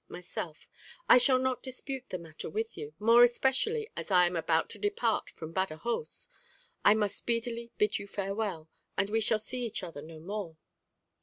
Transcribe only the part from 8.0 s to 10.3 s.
farewell, and we shall see each other no